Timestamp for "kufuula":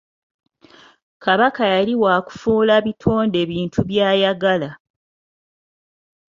2.25-2.75